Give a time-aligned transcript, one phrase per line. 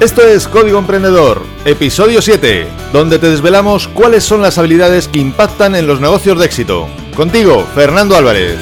[0.00, 5.76] Esto es Código Emprendedor, episodio 7, donde te desvelamos cuáles son las habilidades que impactan
[5.76, 6.88] en los negocios de éxito.
[7.14, 8.56] Contigo, Fernando Álvarez.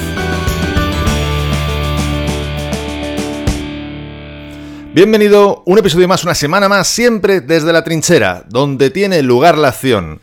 [4.93, 9.69] Bienvenido, un episodio más, una semana más, siempre desde la trinchera, donde tiene lugar la
[9.69, 10.19] acción.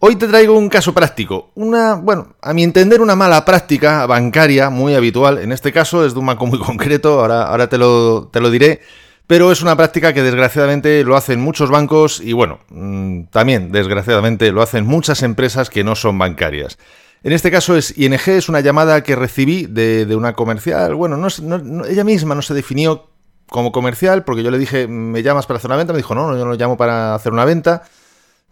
[0.00, 4.68] Hoy te traigo un caso práctico, una, bueno, a mi entender una mala práctica bancaria
[4.68, 8.30] muy habitual, en este caso es de un banco muy concreto, ahora, ahora te, lo,
[8.32, 8.80] te lo diré,
[9.26, 14.52] pero es una práctica que desgraciadamente lo hacen muchos bancos y bueno, mm, también desgraciadamente
[14.52, 16.78] lo hacen muchas empresas que no son bancarias.
[17.24, 20.94] En este caso es ING, es una llamada que recibí de, una comercial.
[20.94, 23.08] Bueno, no, ella misma no se definió
[23.48, 25.92] como comercial porque yo le dije, ¿me llamas para hacer una venta?
[25.92, 27.82] Me dijo, no, yo no llamo para hacer una venta.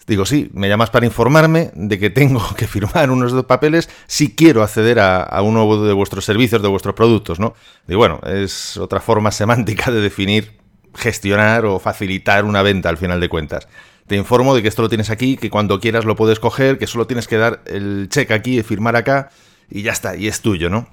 [0.09, 4.34] Digo, sí, me llamas para informarme de que tengo que firmar unos dos papeles si
[4.34, 7.55] quiero acceder a, a, uno de vuestros servicios, de vuestros productos, ¿no?
[7.86, 10.63] Digo, bueno, es otra forma semántica de definir
[10.95, 13.69] gestionar o facilitar una venta al final de cuentas.
[14.06, 16.86] Te informo de que esto lo tienes aquí, que cuando quieras lo puedes coger, que
[16.86, 19.31] solo tienes que dar el check aquí y firmar acá
[19.70, 20.89] y ya está, y es tuyo, ¿no?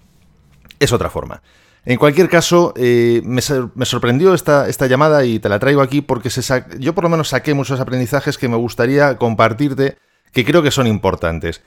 [0.79, 1.41] Es otra forma.
[1.83, 6.29] En cualquier caso, eh, me, sorprendió esta, esta, llamada y te la traigo aquí porque
[6.29, 6.41] se
[6.79, 9.97] yo por lo menos saqué muchos aprendizajes que me gustaría compartirte,
[10.31, 11.63] que creo que son importantes.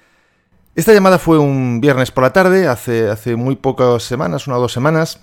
[0.77, 4.61] Esta llamada fue un viernes por la tarde, hace, hace muy pocas semanas, una o
[4.61, 5.21] dos semanas,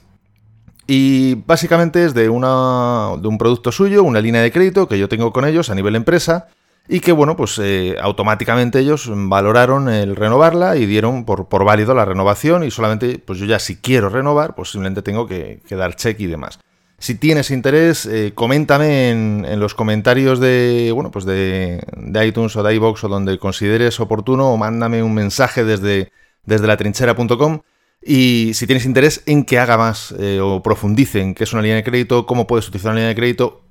[0.93, 5.07] y básicamente es de, una, de un producto suyo, una línea de crédito que yo
[5.07, 6.49] tengo con ellos a nivel empresa
[6.85, 11.93] y que, bueno, pues eh, automáticamente ellos valoraron el renovarla y dieron por, por, válido
[11.93, 15.95] la renovación y solamente, pues yo ya si quiero renovar, pues simplemente tengo que, dar
[15.95, 16.59] check y demás.
[16.97, 22.63] Si tienes interés, eh, coméntame en, los comentarios de, bueno, pues de, de, iTunes o
[22.63, 26.11] de iVoox o donde consideres oportuno o mándame un mensaje desde,
[26.43, 27.61] desde latrinchera.com
[28.01, 31.61] y si tienes interés en que haga más eh, o profundice en qué es una
[31.61, 33.61] línea de crédito, cómo puedes utilizar una línea de crédito,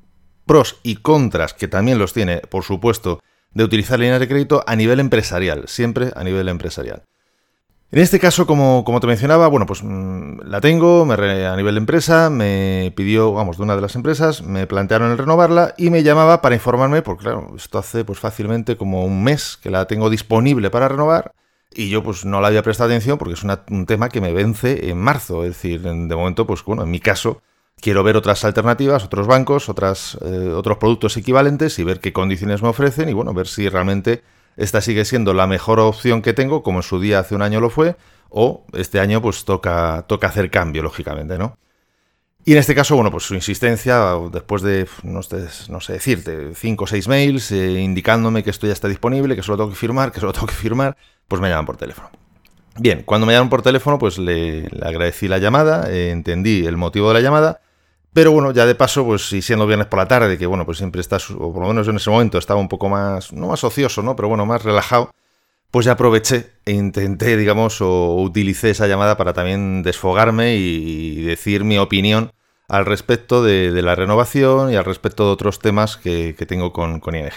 [0.46, 3.20] pros y contras, que también los tiene, por supuesto,
[3.52, 7.02] de utilizar líneas de crédito a nivel empresarial, siempre a nivel empresarial.
[7.92, 11.74] En este caso, como, como te mencionaba, bueno, pues mm, la tengo me a nivel
[11.74, 15.90] de empresa, me pidió, vamos, de una de las empresas, me plantearon el renovarla y
[15.90, 19.86] me llamaba para informarme, porque claro, esto hace pues fácilmente como un mes que la
[19.86, 21.32] tengo disponible para renovar
[21.72, 24.90] y yo pues no le había prestado atención porque es un tema que me vence
[24.90, 25.44] en marzo.
[25.44, 27.42] Es decir, de momento, pues bueno, en mi caso,
[27.80, 32.62] quiero ver otras alternativas, otros bancos, otras, eh, otros productos equivalentes y ver qué condiciones
[32.62, 34.22] me ofrecen y bueno, ver si realmente
[34.56, 37.60] esta sigue siendo la mejor opción que tengo, como en su día hace un año
[37.60, 37.96] lo fue,
[38.28, 41.56] o este año pues toca, toca hacer cambio, lógicamente, ¿no?
[42.44, 46.54] Y en este caso, bueno, pues su insistencia, después de, no sé, no sé decirte,
[46.54, 49.76] cinco o seis mails eh, indicándome que esto ya está disponible, que solo tengo que
[49.76, 50.96] firmar, que solo tengo que firmar,
[51.28, 52.10] pues me llaman por teléfono.
[52.78, 57.08] Bien, cuando me llaman por teléfono, pues le, agradecí la llamada, eh, entendí el motivo
[57.08, 57.60] de la llamada,
[58.12, 60.78] pero bueno, ya de paso, pues y siendo viernes por la tarde, que bueno, pues
[60.78, 63.62] siempre estás, o por lo menos en ese momento estaba un poco más, no más
[63.64, 64.16] ocioso, ¿no?
[64.16, 65.10] Pero bueno, más relajado,
[65.70, 71.64] pues ya aproveché e intenté, digamos, o utilicé esa llamada para también desfogarme y, decir
[71.64, 72.32] mi opinión
[72.68, 77.30] al respecto de, la renovación y al respecto de otros temas que, tengo con, ING.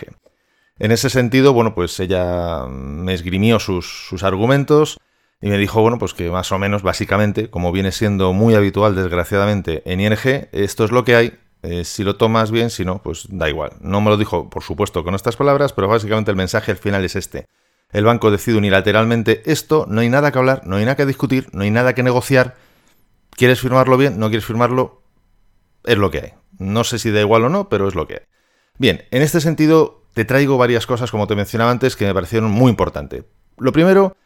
[0.80, 5.00] En ese sentido, bueno, pues ella me esgrimió sus, argumentos
[5.42, 8.96] y me dijo, bueno, pues que más o menos, básicamente, como viene siendo muy habitual,
[8.96, 11.34] desgraciadamente, en ING, esto es lo que hay.
[11.62, 13.72] Eh, si lo tomas bien, si no, pues da igual.
[13.80, 17.06] No me lo dijo, por supuesto, con estas palabras, pero básicamente el mensaje al final
[17.06, 17.48] es este.
[17.94, 21.48] El banco decide unilateralmente esto, no hay nada que hablar, no hay nada que discutir,
[21.54, 22.56] no hay nada que negociar.
[23.30, 24.20] ¿Quieres firmarlo bien?
[24.20, 25.04] ¿No quieres firmarlo?
[25.84, 26.34] Es lo que hay.
[26.58, 28.22] No sé si da igual o no, pero es lo que hay.
[28.80, 32.50] Bien, en este sentido, te traigo varias cosas, como te mencionaba antes, que me parecieron
[32.50, 33.26] muy importantes.
[33.58, 34.18] Lo primero,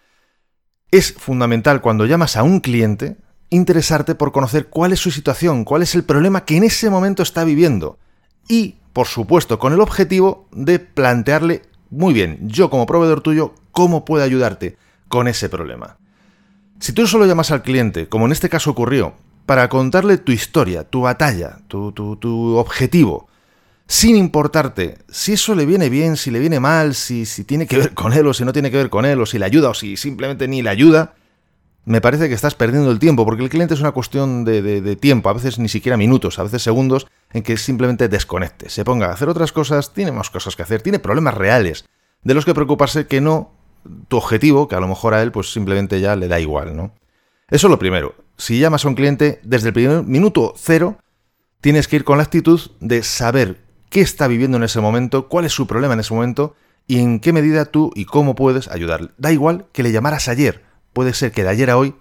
[0.90, 3.18] es fundamental cuando llamas a un cliente
[3.50, 7.24] interesarte por conocer cuál es su situación, cuál es el problema que en ese momento
[7.24, 7.98] está viviendo.
[8.48, 14.06] Y, por supuesto, con el objetivo de plantearle, muy bien, yo como proveedor tuyo, cómo
[14.06, 14.78] puedo ayudarte
[15.08, 15.98] con ese problema.
[16.80, 19.14] Si tú solo llamas al cliente, como en este caso ocurrió,
[19.46, 23.28] para contarle tu historia, tu batalla, tu, tu, tu objetivo,
[23.88, 27.78] sin importarte si eso le viene bien, si le viene mal, si, si tiene que
[27.78, 29.70] ver con él o si no tiene que ver con él, o si le ayuda
[29.70, 31.14] o si simplemente ni le ayuda,
[31.88, 35.30] me parece que estás perdiendo el tiempo, porque el cliente es una cuestión de, tiempo,
[35.30, 39.14] a veces ni siquiera minutos, a veces segundos, en que simplemente desconecte, se ponga a
[39.14, 41.86] hacer otras cosas, tiene más cosas que hacer, tiene problemas reales,
[42.24, 43.54] de los que preocuparse que no
[44.10, 46.92] tu objetivo, que a lo mejor a él pues simplemente ya le da igual, ¿no?
[47.50, 48.16] Eso es lo primero.
[48.36, 50.98] Si llamas a un cliente, desde el primer minuto cero,
[51.62, 55.46] tienes que ir con la actitud de saber qué está viviendo en ese momento, cuál
[55.46, 56.54] es su problema en ese momento
[56.86, 59.12] y en qué medida tú y cómo puedes ayudarle.
[59.18, 60.67] Da igual que le llamaras ayer,
[60.98, 61.94] puede ser que de ayer a hoy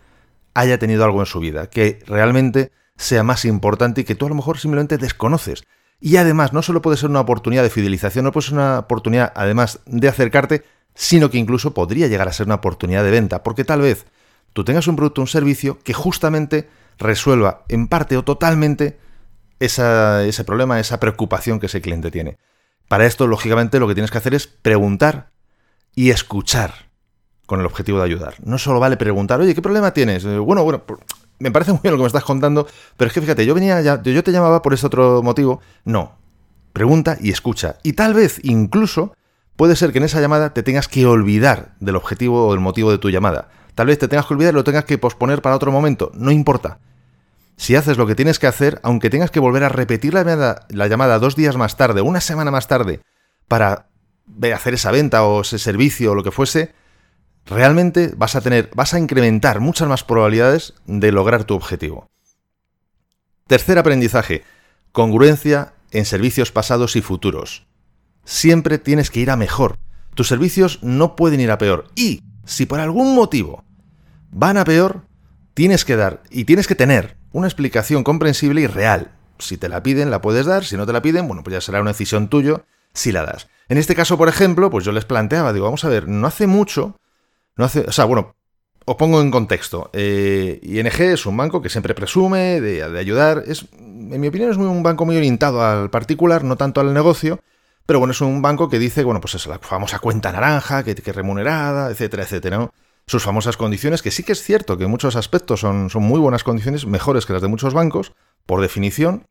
[0.55, 4.31] haya tenido algo en su vida, que realmente sea más importante y que tú a
[4.31, 5.65] lo mejor simplemente desconoces,
[6.01, 9.35] Y además, no solo puede ser una oportunidad de fidelización, no puede ser una oportunidad,
[9.37, 10.65] además, de acercarte,
[10.95, 14.07] sino que incluso podría llegar a ser una oportunidad de venta, porque tal vez
[14.55, 18.99] tú tengas un producto un servicio que justamente resuelva en parte o totalmente
[19.61, 22.39] ese problema, esa preocupación que ese cliente tiene.
[22.89, 25.33] Para esto, lógicamente, lo que tienes que hacer es preguntar
[25.95, 26.86] y escuchar
[27.47, 28.35] con el objetivo de ayudar.
[28.45, 30.25] No solo vale preguntar, oye, ¿qué problema tienes?
[30.25, 30.83] Eh, bueno, bueno,
[31.39, 32.67] me parece muy bien lo que me estás contando,
[32.97, 35.61] pero es que fíjate, yo venía ya, yo te llamaba por ese otro motivo.
[35.85, 36.19] No.
[36.73, 37.77] Pregunta y escucha.
[37.83, 39.15] Y tal vez incluso
[39.57, 42.91] puede ser que en esa llamada te tengas que olvidar del objetivo o del motivo
[42.91, 43.49] de tu llamada.
[43.75, 46.11] Tal vez te tengas que olvidar y lo tengas que posponer para otro momento.
[46.15, 46.79] No importa.
[47.57, 50.67] Si haces lo que tienes que hacer, aunque tengas que volver a repetir la llamada,
[50.69, 53.01] la llamada dos días más tarde, una semana más tarde,
[53.49, 53.87] para
[54.55, 56.75] hacer esa venta o ese servicio o lo que fuese,
[57.47, 62.09] realmente vas a tener, vas a incrementar muchas más probabilidades de lograr tu objetivo.
[63.47, 64.43] Tercer aprendizaje,
[64.93, 67.67] congruencia en servicios pasados y futuros.
[68.25, 69.79] Siempre tienes que ir a mejor.
[70.15, 71.87] Tus servicios no pueden ir a peor.
[71.95, 73.65] Y si por algún motivo
[74.31, 75.03] van a peor,
[75.55, 79.13] tienes que dar y tienes que tener una explicación comprensible y real.
[79.39, 80.65] Si te la piden, la puedes dar.
[80.65, 83.49] Si no te la piden, bueno, pues ya será una decisión tuya si la das.
[83.69, 86.47] En este caso, por ejemplo, pues yo les planteaba, digo, vamos a ver, no hace
[86.47, 86.97] mucho
[87.57, 88.37] no hace, o sea, bueno,
[88.85, 89.91] os pongo en contexto.
[89.93, 93.43] Eh, ING es un banco que siempre presume de, ayudar.
[93.47, 97.41] Es, en mi opinión, es un banco muy orientado al particular, no tanto al negocio.
[97.85, 100.95] Pero bueno, es un banco que dice, bueno, pues es la famosa cuenta naranja, que,
[100.95, 102.71] que remunerada, etcétera, etcétera.
[103.07, 106.21] Sus famosas condiciones, que sí que es cierto que en muchos aspectos son, son muy
[106.21, 108.13] buenas condiciones, mejores que las de muchos bancos,
[108.47, 109.27] por definición.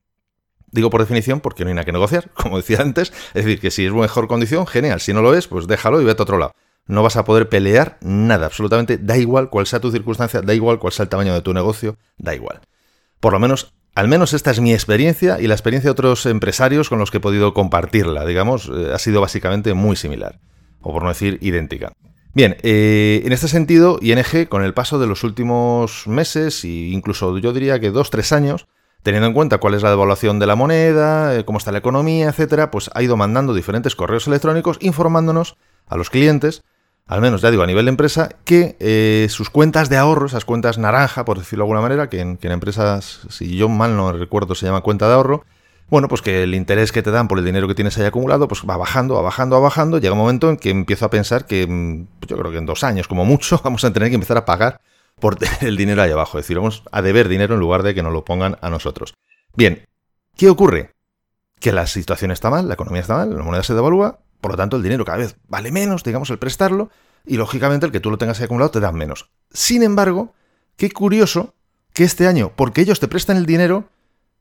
[0.72, 3.14] Digo por definición porque no hay nada que negociar, como decía antes.
[3.34, 5.00] Es decir, que si es mejor condición, genial.
[5.00, 6.54] Si no lo es, pues déjalo y vete a otro lado
[6.88, 10.80] no vas a poder pelear nada, absolutamente, da igual cuál sea tu circunstancia, da igual
[10.80, 12.62] cuál sea el tamaño de tu negocio, da igual.
[13.20, 16.90] Por lo menos, al menos esta es mi experiencia y la experiencia de otros empresarios
[16.90, 20.40] con los que he podido compartirla, digamos, eh, ha sido básicamente muy similar,
[20.82, 21.94] o por no decir idéntica.
[22.34, 27.38] Bien, eh, en este sentido, ING, con el paso de los últimos meses, e incluso
[27.38, 28.68] yo diría que dos, tres años,
[29.02, 32.28] teniendo en cuenta cuál es la devaluación de la moneda, eh, cómo está la economía,
[32.28, 35.56] etcétera, pues ha ido mandando diferentes correos electrónicos informándonos
[35.88, 36.64] a los clientes
[37.08, 40.46] al menos ya digo a nivel de empresa, que eh, sus cuentas de ahorro, esas
[40.46, 44.56] cuentas naranja, por decirlo de alguna manera, que en, empresas, si yo mal no recuerdo,
[44.56, 45.46] se llama cuenta de ahorro,
[45.88, 48.48] bueno, pues que el interés que te dan por el dinero que tienes ahí acumulado,
[48.48, 50.00] pues va bajando, va bajando, va bajando.
[50.00, 52.66] Llega un momento en que empiezo a pensar que, mm, pues yo creo que en
[52.66, 54.82] dos años, como mucho, vamos a tener que empezar a pagar
[55.20, 56.40] por el dinero ahí abajo.
[56.40, 59.14] Es decir, vamos a deber dinero en lugar de que nos lo pongan a nosotros.
[59.56, 59.86] Bien,
[60.36, 60.92] ¿qué ocurre?
[61.60, 64.58] Que la situación está mal, la economía está mal, la moneda se devalúa, por lo
[64.58, 66.92] tanto, el dinero cada vez vale menos, digamos, el prestarlo,
[67.26, 69.32] y lógicamente el que tú lo tengas acumulado te dan menos.
[69.52, 70.36] Sin embargo,
[70.78, 71.56] qué curioso
[71.94, 73.90] que este año, porque ellos te prestan el dinero,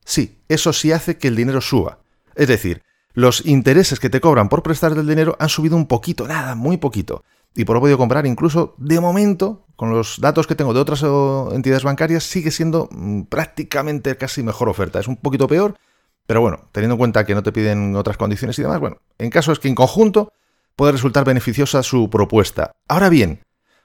[0.04, 2.00] sí, eso sí hace que el dinero suba.
[2.34, 2.82] Es decir,
[3.14, 6.76] los intereses que te cobran por prestar el dinero han subido un poquito, nada, muy
[6.76, 7.24] poquito.
[7.54, 11.02] Y por lo podido comprar incluso, de momento, con los datos que tengo de otras
[11.50, 15.00] entidades bancarias, sigue siendo mm, prácticamente casi mejor oferta.
[15.00, 15.78] Es un poquito peor,
[16.26, 19.30] pero bueno, teniendo en cuenta que no te piden otras condiciones y demás, bueno, en
[19.30, 20.32] caso es que en conjunto
[20.76, 22.72] puede resultar beneficiosa su propuesta.
[22.88, 23.40] Ahora bien,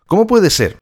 [0.06, 0.77] ¿cómo puede ser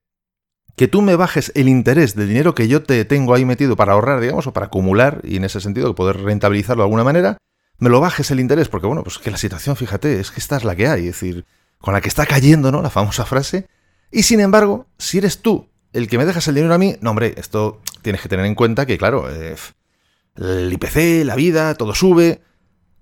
[0.76, 3.94] que tú me bajes el interés del dinero que yo te tengo ahí metido para
[3.94, 7.38] ahorrar, digamos, o para acumular y en ese sentido poder rentabilizarlo de alguna manera?
[7.80, 10.58] Me lo bajes el interés, porque bueno, pues que la situación, fíjate, es que esta
[10.58, 11.46] es la que hay, es decir,
[11.80, 12.82] con la que está cayendo, ¿no?
[12.82, 13.68] La famosa frase.
[14.12, 17.12] Y sin embargo, si eres tú el que me dejas el dinero a mí, no,
[17.12, 19.56] hombre, esto tienes que tener en cuenta que, claro, eh,
[20.38, 22.42] el IPC, la vida, todo sube.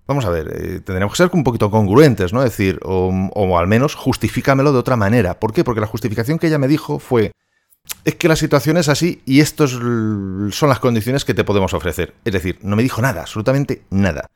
[0.07, 2.43] Vamos a ver, eh, tendremos que ser un poquito congruentes, ¿no?
[2.43, 5.39] Es decir, o, al menos justifícamelo de otra manera.
[5.39, 5.63] ¿Por qué?
[5.63, 7.31] Porque la justificación que ella me dijo fue,
[8.03, 12.13] es que la situación es así y estas son las condiciones que te podemos ofrecer.
[12.23, 14.29] Es decir, no me dijo nada, absolutamente nada.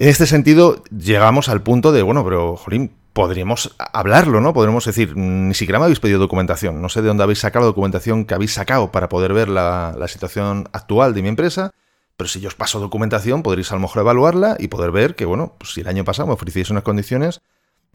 [0.00, 4.52] En este sentido, llegamos al punto de, bueno, pero, Jolín, podríamos hablarlo, ¿no?
[4.52, 6.80] Podríamos decir, ni siquiera me habéis pedido documentación.
[6.80, 9.96] No sé de dónde habéis sacado la documentación que habéis sacado para poder ver la,
[10.06, 11.72] situación actual de mi empresa.
[12.16, 15.24] Pero si yo os paso documentación, podréis a lo mejor evaluarla y poder ver que,
[15.24, 17.40] bueno, pues si el año pasado me ofrecíais unas condiciones,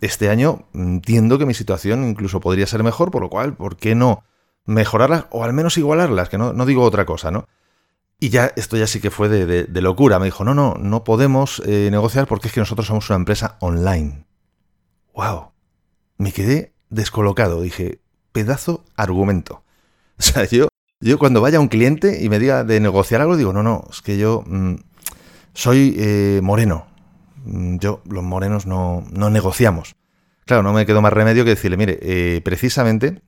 [0.02, 3.96] este año entiendo que mi situación incluso podría ser mejor, por lo cual, ¿por qué
[3.96, 4.26] no
[4.66, 6.28] mejorarlas o al menos igualarlas?
[6.28, 7.48] Que no, no digo otra cosa, ¿no?
[8.20, 10.20] Y ya, esto ya sí que fue de, locura.
[10.20, 13.58] Me dijo, no, no, no podemos eh, negociar porque es que nosotros somos una empresa
[13.60, 14.26] online
[15.14, 15.52] wow,
[16.18, 17.62] me quedé descolocado.
[17.62, 18.00] Dije,
[18.32, 19.64] pedazo argumento.
[20.20, 20.68] O sea, yo,
[21.00, 24.02] yo cuando vaya un cliente y me diga de negociar algo, digo, no, no, es
[24.02, 24.76] que yo mm,
[25.54, 26.86] soy eh, moreno.
[27.46, 29.96] Mm, yo, los morenos no, no, negociamos.
[30.46, 33.22] Claro, no me quedó más remedio que decirle, mire, eh, precisamente,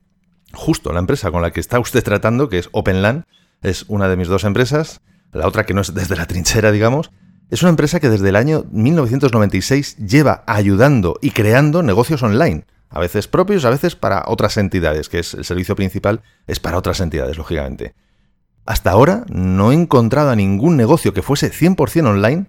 [0.52, 3.26] justo la empresa con la que está usted tratando, que es OpenLAN,
[3.62, 5.00] es una de mis dos empresas,
[5.32, 7.10] la otra que no es desde la trinchera, digamos,
[7.48, 12.98] Es una empresa que desde el año 1996 lleva ayudando y creando negocios online, a
[12.98, 17.00] veces propios, a veces para otras entidades, que es el servicio principal, es para otras
[17.00, 17.94] entidades, lógicamente.
[18.64, 22.46] Hasta ahora no he encontrado a ningún negocio que fuese 100% online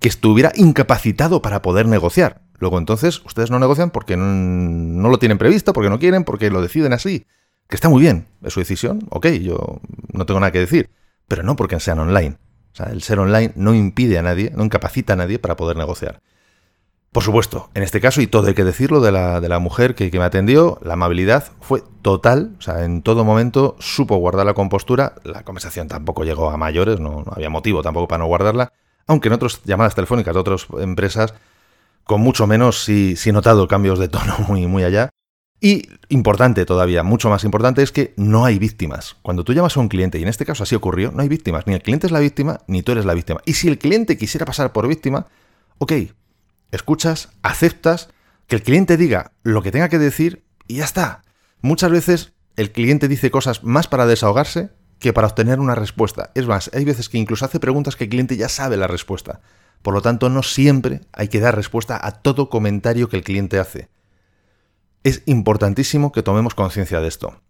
[0.00, 2.42] que estuviera incapacitado para poder negociar.
[2.58, 6.60] Luego entonces ustedes no negocian porque no, lo tienen previsto, porque no quieren, porque lo
[6.60, 7.26] deciden así.
[7.72, 9.80] Que está muy bien, es su decisión, ok, yo
[10.12, 10.90] no tengo nada que decir,
[11.26, 12.36] pero no porque sean online.
[12.70, 15.78] O sea, el ser online no impide a nadie, no incapacita a nadie para poder
[15.78, 16.20] negociar.
[17.12, 19.94] Por supuesto, en este caso, y todo hay que decirlo de la, de la mujer
[19.94, 24.52] que, me atendió, la amabilidad fue total, o sea, en todo momento supo guardar la
[24.52, 28.70] compostura, la conversación tampoco llegó a mayores, no, había motivo tampoco para no guardarla,
[29.06, 31.32] aunque en otras llamadas telefónicas de otras empresas,
[32.04, 35.08] con mucho menos sí, sí he notado cambios de tono muy, muy allá.
[35.64, 39.14] Y importante todavía, mucho más importante, es que no hay víctimas.
[39.22, 41.68] Cuando tú llamas a un cliente, y en este caso así ocurrió, no hay víctimas.
[41.68, 43.40] Ni el cliente es la víctima, ni tú eres la víctima.
[43.46, 45.28] Y si el cliente quisiera pasar por víctima,
[45.78, 45.92] ok,
[46.72, 48.08] escuchas, aceptas,
[48.48, 51.22] que el cliente diga lo que tenga que decir y ya está.
[51.60, 56.32] Muchas veces el cliente dice cosas más para desahogarse que para obtener una respuesta.
[56.34, 59.40] Es más, hay veces que incluso hace preguntas que el cliente ya sabe la respuesta.
[59.82, 63.60] Por lo tanto, no siempre hay que dar respuesta a todo comentario que el cliente
[63.60, 63.90] hace
[65.04, 67.40] es importantísimo que tomemos conciencia de esto.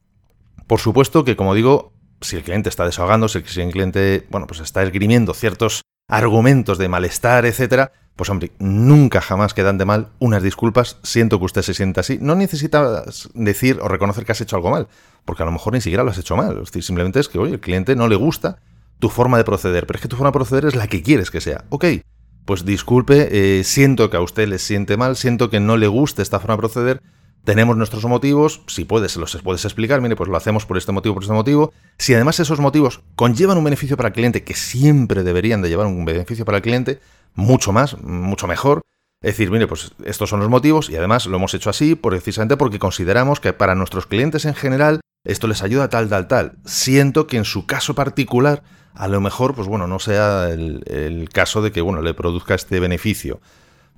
[0.66, 4.60] Por supuesto que, como digo, si el cliente está desahogándose, si el cliente, bueno, pues
[4.60, 10.42] está esgrimiendo ciertos argumentos de malestar, etcétera, pues hombre, nunca jamás quedan de mal unas
[10.42, 12.18] disculpas, siento que usted se sienta así.
[12.20, 14.88] No necesitas decir o reconocer que has hecho algo mal,
[15.24, 16.58] porque a lo mejor ni siquiera lo has hecho mal.
[16.58, 18.58] Es decir, simplemente es que, oye, el cliente no le gusta
[18.98, 21.30] tu forma de proceder, pero es que tu forma de proceder es la que quieres
[21.30, 21.64] que sea.
[21.70, 21.86] Ok,
[22.44, 23.28] pues disculpe,
[23.58, 26.54] eh, siento que a usted le siente mal, siento que no le guste esta forma
[26.54, 27.02] de proceder,
[27.44, 31.14] tenemos nuestros motivos, si puedes, los puedes explicar, mire, pues lo hacemos por este motivo,
[31.14, 31.72] por este motivo.
[31.98, 35.86] Si además esos motivos conllevan un beneficio para el cliente, que siempre deberían de llevar
[35.86, 37.00] un beneficio para el cliente,
[37.34, 38.82] mucho más, mucho mejor.
[39.22, 42.56] Es decir, mire, pues estos son los motivos y además lo hemos hecho así precisamente
[42.56, 46.58] porque consideramos que para nuestros clientes en general esto les ayuda tal, tal, tal.
[46.64, 48.62] Siento que en su caso particular,
[48.94, 52.54] a lo mejor, pues bueno, no sea el, el caso de que, bueno, le produzca
[52.54, 53.40] este beneficio.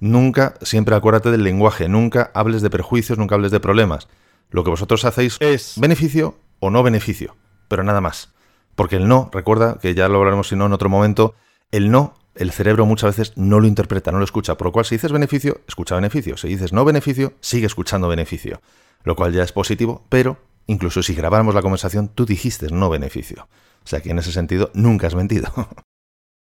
[0.01, 4.09] Nunca, siempre acuérdate del lenguaje, nunca hables de perjuicios, nunca hables de problemas.
[4.51, 7.37] Lo que vosotros hacéis es beneficio o no beneficio,
[7.69, 8.33] pero nada más.
[8.75, 11.35] Porque el no, recuerda que ya lo hablaremos si no en otro momento,
[11.71, 14.57] el no, el cerebro muchas veces no lo interpreta, no lo escucha.
[14.57, 16.37] Por lo cual, si dices beneficio, escucha beneficio.
[16.37, 18.61] Si dices no beneficio, sigue escuchando beneficio.
[19.05, 23.49] Lo cual ya es positivo, pero incluso si grabáramos la conversación, tú dijiste no beneficio.
[23.85, 25.53] O sea que en ese sentido nunca has mentido.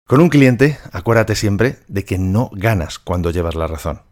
[0.07, 4.03] Con un cliente, acuérdate siempre de que no ganas cuando llevas la razón.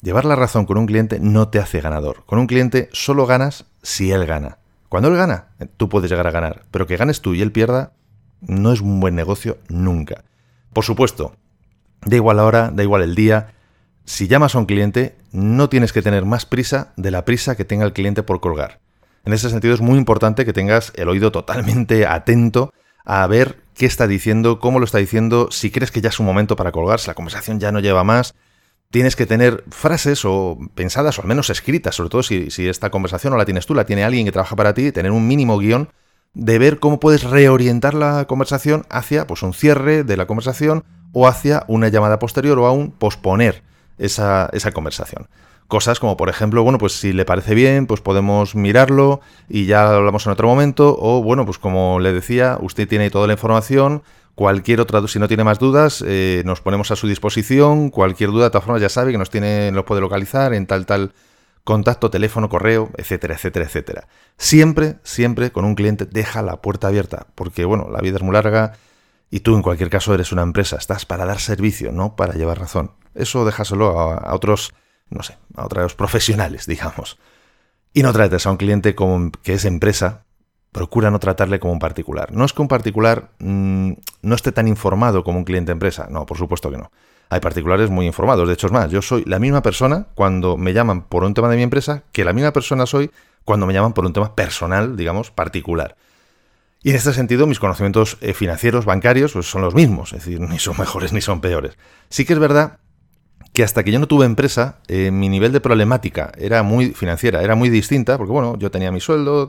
[0.00, 2.24] Llevar la razón con un cliente no te hace ganador.
[2.26, 4.58] Con un cliente solo ganas si él gana.
[4.88, 7.92] Cuando él gana, tú puedes llegar a ganar, pero que ganes tú y él pierda
[8.40, 10.24] no es un buen negocio nunca.
[10.72, 11.36] Por supuesto,
[12.04, 13.54] da igual la hora, da igual el día.
[14.04, 17.64] Si llamas a un cliente, no tienes que tener más prisa de la prisa que
[17.64, 18.80] tenga el cliente por colgar.
[19.24, 22.72] En ese sentido es muy importante que tengas el oído totalmente atento
[23.04, 26.26] a ver qué está diciendo, cómo lo está diciendo, si crees que ya es un
[26.26, 28.34] momento para colgarse, la conversación ya no lleva más.
[28.90, 33.32] Tienes que tener frases o pensadas o al menos escritas, sobre todo si, esta conversación
[33.32, 35.88] no la tienes tú, la tiene alguien que trabaja para ti, tener un mínimo guion
[36.34, 41.26] de ver cómo puedes reorientar la conversación hacia pues, un cierre de la conversación o
[41.26, 43.62] hacia una llamada posterior o aún posponer
[43.98, 45.28] esa, esa conversación.
[45.68, 49.94] Cosas como, por ejemplo, bueno, pues si le parece bien, pues podemos mirarlo y ya
[49.94, 50.96] hablamos en otro momento.
[51.00, 54.02] O, bueno, pues como le decía, usted tiene toda la información.
[54.34, 57.90] Cualquier otra, si no tiene más dudas, eh, nos ponemos a su disposición.
[57.90, 60.86] Cualquier duda, de todas formas, ya sabe que nos tiene, nos puede localizar en tal,
[60.86, 61.12] tal
[61.64, 64.08] contacto, teléfono, correo, etcétera, etcétera, etcétera.
[64.36, 68.34] Siempre, siempre con un cliente deja la puerta abierta, porque bueno, la vida es muy
[68.34, 68.74] larga
[69.30, 72.58] y tú en cualquier caso eres una empresa, estás para dar servicio, no para llevar
[72.58, 72.92] razón.
[73.14, 74.74] Eso déjaselo a otros
[75.14, 77.18] no sé, a otros profesionales, digamos.
[77.92, 80.24] Y no trates a un cliente como que es empresa,
[80.72, 82.32] procura no tratarle como un particular.
[82.32, 83.92] No es que un particular mm,
[84.22, 86.90] no esté tan informado como un cliente empresa, no, por supuesto que no.
[87.30, 90.72] Hay particulares muy informados, de hecho es más, yo soy la misma persona cuando me
[90.72, 93.10] llaman por un tema de mi empresa que la misma persona soy
[93.44, 95.96] cuando me llaman por un tema personal, digamos, particular.
[96.82, 100.40] Y en este sentido, mis conocimientos eh, financieros, bancarios, pues son los mismos, es decir,
[100.40, 101.78] ni son mejores ni son peores.
[102.10, 102.78] Sí que es verdad
[103.54, 107.40] que hasta que yo no tuve empresa, eh, mi nivel de problemática era muy financiera,
[107.40, 109.48] era muy distinta, porque bueno, yo tenía mi sueldo,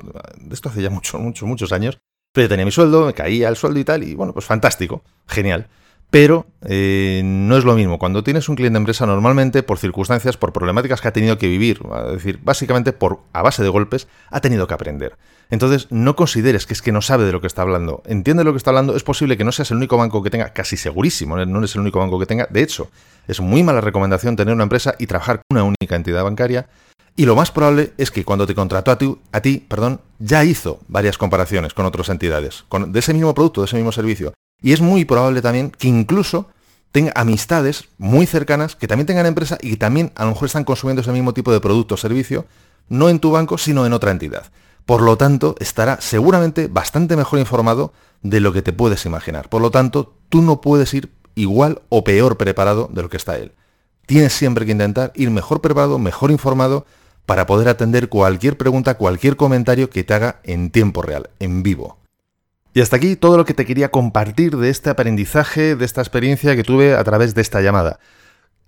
[0.52, 1.98] esto hace ya muchos, muchos, muchos años,
[2.32, 5.04] pero yo tenía mi sueldo, me caía el sueldo y tal, y bueno, pues fantástico,
[5.28, 5.68] genial.
[6.10, 8.00] Pero eh, no es lo mismo.
[8.00, 11.48] Cuando tienes un cliente de empresa, normalmente por circunstancias, por problemáticas que ha tenido que
[11.48, 15.18] vivir, es decir, básicamente por a base de golpes, ha tenido que aprender.
[15.50, 18.02] Entonces, no consideres que es que no sabe de lo que está hablando.
[18.06, 18.96] Entiende lo que está hablando.
[18.96, 21.82] Es posible que no seas el único banco que tenga, casi segurísimo, no eres el
[21.82, 22.48] único banco que tenga.
[22.50, 22.90] De hecho,
[23.28, 26.68] es muy mala recomendación tener una empresa y trabajar con una única entidad bancaria.
[27.18, 30.44] Y lo más probable es que cuando te contrató a ti, a ti perdón, ya
[30.44, 34.34] hizo varias comparaciones con otras entidades, con, de ese mismo producto, de ese mismo servicio.
[34.62, 36.50] Y es muy probable también que incluso
[36.92, 40.64] tenga amistades muy cercanas que también tengan empresa y que también a lo mejor están
[40.64, 42.46] consumiendo ese mismo tipo de producto o servicio,
[42.88, 44.46] no en tu banco, sino en otra entidad.
[44.86, 49.50] Por lo tanto, estará seguramente bastante mejor informado de lo que te puedes imaginar.
[49.50, 53.38] Por lo tanto, tú no puedes ir igual o peor preparado de lo que está
[53.38, 53.52] él.
[54.06, 56.86] Tienes siempre que intentar ir mejor preparado, mejor informado,
[57.26, 61.98] para poder atender cualquier pregunta, cualquier comentario que te haga en tiempo real, en vivo.
[62.76, 66.58] Y hasta aquí todo lo que te quería compartir de este aprendizaje, de esta experiencia
[66.58, 68.00] que tuve a través de esta llamada.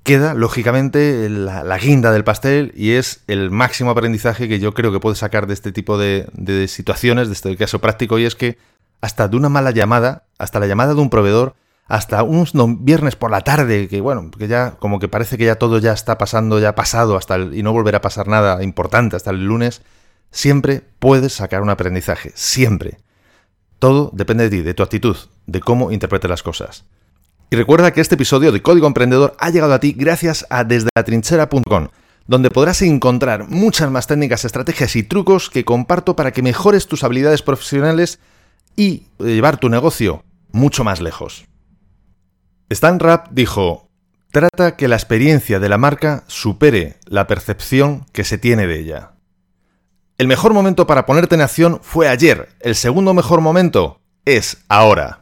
[0.03, 5.01] Queda, lógicamente, la, guinda del pastel y es el máximo aprendizaje que yo creo que
[5.01, 6.25] puedes sacar de este tipo de,
[6.69, 8.57] situaciones, de este caso práctico, y es que
[9.01, 11.55] hasta de una mala llamada, hasta la llamada de un proveedor,
[11.89, 15.55] hasta un viernes por la tarde, que bueno, que ya como que parece que ya
[15.55, 19.17] todo ya está pasando, ya ha pasado hasta y no volverá a pasar nada importante
[19.17, 19.81] hasta el lunes,
[20.31, 22.99] siempre puedes sacar un aprendizaje, siempre.
[23.79, 25.15] Todo depende de ti, de tu actitud,
[25.45, 26.85] de cómo interpretes las cosas.
[27.49, 31.87] Y recuerda que este episodio de Código Emprendedor ha llegado a ti gracias a desdelatrinchera.com,
[32.27, 37.03] donde podrás encontrar muchas más técnicas, estrategias y trucos que comparto para que mejores tus
[37.03, 38.19] habilidades profesionales
[38.75, 41.45] y llevar tu negocio mucho más lejos.
[42.69, 43.89] Stan Rapp dijo,
[44.31, 49.11] trata que la experiencia de la marca supere la percepción que se tiene de ella.
[50.19, 52.49] El mejor momento para ponerte en acción fue ayer.
[52.59, 55.19] El segundo mejor momento es ahora.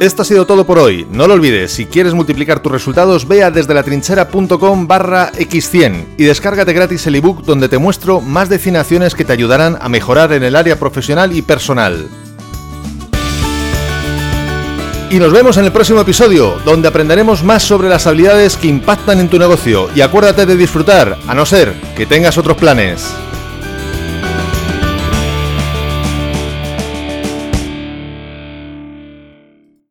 [0.00, 1.06] Esto ha sido todo por hoy.
[1.12, 6.04] No lo olvides, si quieres multiplicar tus resultados, ve a desde la trinchera.com barra x100
[6.16, 9.76] y descárgate gratis el ebook donde te muestro más de 100 acciones que te ayudarán
[9.78, 12.08] a mejorar en el área profesional y personal.
[15.10, 19.20] Y nos vemos en el próximo episodio, donde aprenderemos más sobre las habilidades que impactan
[19.20, 19.90] en tu negocio.
[19.94, 23.12] Y acuérdate de disfrutar, a no ser que tengas otros planes.